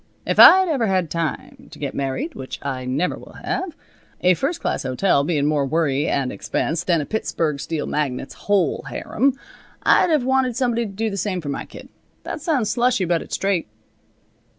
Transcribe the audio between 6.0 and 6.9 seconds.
and expense